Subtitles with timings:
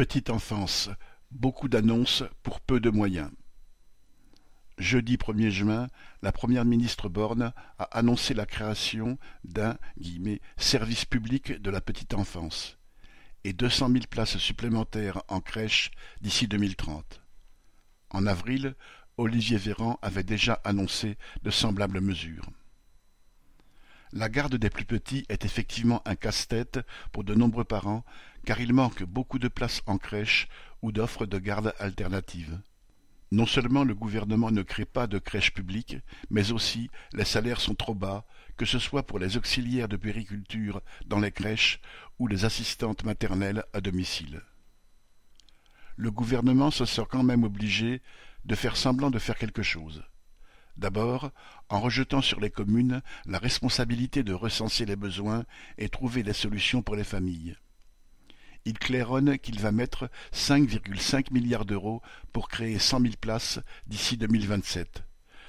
[0.00, 0.88] Petite enfance,
[1.30, 3.30] beaucoup d'annonces pour peu de moyens.
[4.78, 5.88] Jeudi premier juin,
[6.22, 9.76] la première ministre Borne a annoncé la création d'un
[10.56, 12.78] «service public de la petite enfance»
[13.44, 15.90] et deux cent mille places supplémentaires en crèche
[16.22, 17.20] d'ici 2030.
[18.08, 18.76] En avril,
[19.18, 22.48] Olivier Véran avait déjà annoncé de semblables mesures.
[24.12, 26.80] La garde des plus petits est effectivement un casse-tête
[27.12, 28.04] pour de nombreux parents
[28.44, 30.48] car il manque beaucoup de places en crèche
[30.82, 32.60] ou d'offres de garde alternatives.
[33.32, 35.96] Non seulement le gouvernement ne crée pas de crèches publiques,
[36.30, 38.24] mais aussi les salaires sont trop bas,
[38.56, 41.80] que ce soit pour les auxiliaires de périculture dans les crèches
[42.18, 44.42] ou les assistantes maternelles à domicile.
[45.96, 48.02] Le gouvernement se sent quand même obligé
[48.44, 50.02] de faire semblant de faire quelque chose.
[50.76, 51.30] D'abord,
[51.68, 55.44] en rejetant sur les communes la responsabilité de recenser les besoins
[55.78, 57.56] et trouver des solutions pour les familles.
[58.64, 65.04] Il claironne qu'il va mettre 5,5 milliards d'euros pour créer cent mille places d'ici 2027.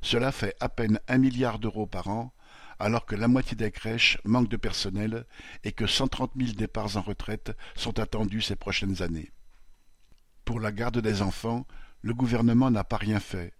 [0.00, 2.34] Cela fait à peine un milliard d'euros par an,
[2.78, 5.26] alors que la moitié des crèches manquent de personnel
[5.64, 9.32] et que cent trente mille départs en retraite sont attendus ces prochaines années.
[10.44, 11.66] Pour la garde des enfants,
[12.02, 13.54] le gouvernement n'a pas rien fait.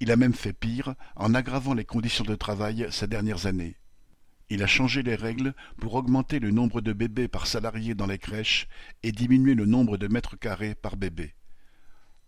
[0.00, 3.76] Il a même fait pire en aggravant les conditions de travail ces dernières années.
[4.48, 8.18] Il a changé les règles pour augmenter le nombre de bébés par salarié dans les
[8.18, 8.68] crèches
[9.02, 11.34] et diminuer le nombre de mètres carrés par bébé.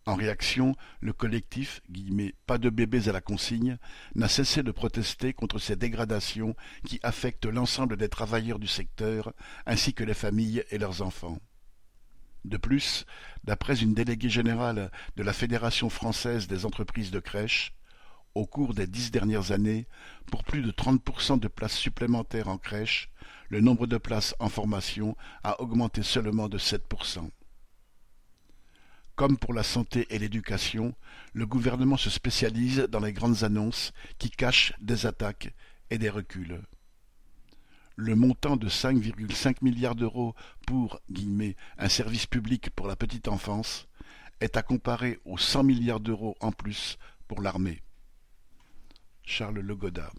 [0.04, 1.80] En réaction, le collectif
[2.46, 3.76] «Pas de bébés à la consigne»
[4.14, 9.32] n'a cessé de protester contre ces dégradations qui affectent l'ensemble des travailleurs du secteur
[9.66, 11.38] ainsi que les familles et leurs enfants.
[12.44, 13.04] De plus,
[13.44, 17.74] d'après une déléguée générale de la Fédération française des entreprises de crèches,
[18.38, 19.86] au cours des dix dernières années,
[20.30, 23.10] pour plus de 30% de places supplémentaires en crèche,
[23.48, 27.28] le nombre de places en formation a augmenté seulement de 7%.
[29.16, 30.94] Comme pour la santé et l'éducation,
[31.32, 35.52] le gouvernement se spécialise dans les grandes annonces qui cachent des attaques
[35.90, 36.60] et des reculs
[38.00, 40.36] le montant de 5,5 milliards d'euros
[40.68, 41.00] pour
[41.78, 43.88] un service public pour la petite enfance
[44.40, 46.96] est à comparer aux 100 milliards d'euros en plus
[47.26, 47.82] pour l'armée.
[49.28, 50.10] Charles Legoda